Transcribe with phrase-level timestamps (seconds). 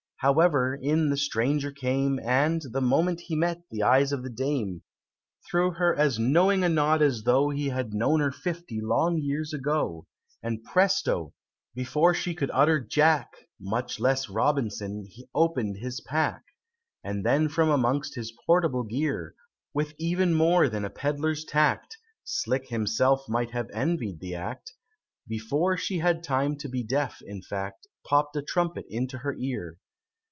[0.21, 4.83] However, in the stranger came, And, the moment he met the eyes of the Dame,
[5.49, 9.51] Threw her as knowing a nod as though He had known her fifty long years
[9.51, 10.05] ago;
[10.43, 11.33] And presto!
[11.73, 13.29] before she could utter "Jack"
[13.59, 16.43] Much less "Robinson" open'd his pack
[17.03, 19.33] And then from amongst his portable gear,
[19.73, 24.73] With even more than a Pedlar's tact, (Slick himself might have envied the act)
[25.27, 29.79] Before she had time to be deaf, in fact Popp'd a Trumpet into her ear.